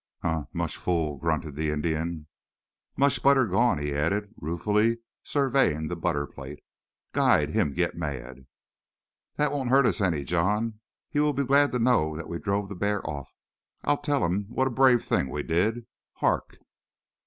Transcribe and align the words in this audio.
"Huh! 0.23 0.45
Much 0.51 0.77
fool!" 0.77 1.17
grunted 1.17 1.55
the 1.55 1.69
Indian. 1.69 2.25
"Much 2.97 3.21
butter 3.21 3.45
gone," 3.45 3.77
he 3.77 3.93
added, 3.93 4.33
ruefully 4.35 4.97
surveying 5.21 5.89
the 5.89 5.95
butter 5.95 6.25
plate. 6.25 6.63
"Guide 7.11 7.51
him 7.51 7.73
git 7.75 7.95
mad." 7.95 8.47
"That 9.35 9.51
won't 9.51 9.69
hurt 9.69 9.85
us 9.85 10.01
any, 10.01 10.23
John. 10.23 10.79
He 11.11 11.19
will 11.19 11.33
be 11.33 11.43
glad 11.45 11.71
to 11.73 11.77
know 11.77 12.15
that 12.17 12.27
we 12.27 12.39
drove 12.39 12.67
the 12.67 12.75
bear 12.75 13.07
off. 13.07 13.31
I'll 13.83 13.99
tell 13.99 14.25
him 14.25 14.45
what 14.49 14.65
a 14.65 14.71
brave 14.71 15.03
thing 15.05 15.29
we 15.29 15.43
did. 15.43 15.85
Hark!" 16.13 16.57